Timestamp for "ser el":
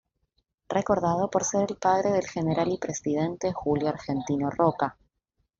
1.43-1.77